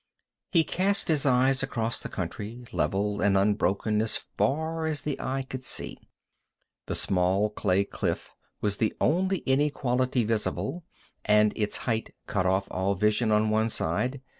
He 0.51 0.63
cast 0.63 1.09
his 1.09 1.27
eyes 1.27 1.61
across 1.61 1.99
the 1.99 2.09
country, 2.09 2.65
level 2.71 3.21
and 3.21 3.37
unbroken 3.37 4.01
as 4.01 4.17
far 4.35 4.87
as 4.87 5.03
the 5.03 5.19
eye 5.21 5.43
could 5.43 5.63
see. 5.63 5.95
The 6.87 6.95
small 6.95 7.51
clay 7.51 7.83
cliff 7.83 8.31
was 8.61 8.77
the 8.77 8.95
only 8.99 9.43
inequality 9.45 10.23
visible, 10.23 10.83
and 11.23 11.53
its 11.55 11.77
height 11.85 12.15
cut 12.25 12.47
off 12.47 12.67
all 12.71 12.95
vision 12.95 13.31
on 13.31 13.51
one 13.51 13.69
side. 13.69 14.21